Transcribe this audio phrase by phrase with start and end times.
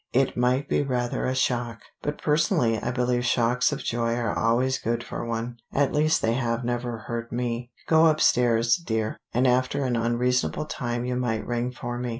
[0.13, 4.79] It might be rather a shock, but personally I believe shocks of joy are always
[4.79, 5.57] good for one.
[5.71, 7.69] At least they have never hurt me.
[7.87, 12.09] Go upstairs, dear, and after an unreasonable time you might ring for me."